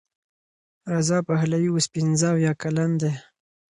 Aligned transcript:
رضا 0.93 1.17
پهلوي 1.27 1.69
اوس 1.73 1.85
پنځه 1.95 2.27
اویا 2.33 2.53
کلن 2.61 2.91
دی. 3.01 3.11